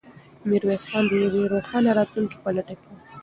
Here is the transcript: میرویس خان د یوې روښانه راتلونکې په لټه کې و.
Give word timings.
میرویس 0.47 0.83
خان 0.89 1.03
د 1.09 1.13
یوې 1.23 1.43
روښانه 1.53 1.91
راتلونکې 1.99 2.37
په 2.43 2.49
لټه 2.55 2.75
کې 2.81 2.87
و. 2.91 2.97